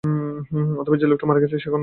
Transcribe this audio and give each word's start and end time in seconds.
অথবা 0.81 0.95
যে 0.97 1.05
লোকটা 1.07 1.25
মারা 1.27 1.39
গিয়েছে 1.39 1.57
সে 1.57 1.69
কর্ণ 1.69 1.75
না। 1.75 1.79